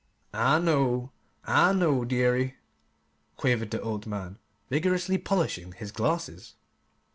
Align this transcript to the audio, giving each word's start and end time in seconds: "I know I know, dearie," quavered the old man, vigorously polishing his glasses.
"I 0.33 0.57
know 0.57 1.11
I 1.45 1.73
know, 1.73 2.05
dearie," 2.05 2.55
quavered 3.37 3.69
the 3.69 3.79
old 3.83 4.07
man, 4.07 4.39
vigorously 4.67 5.19
polishing 5.19 5.73
his 5.73 5.91
glasses. 5.91 6.55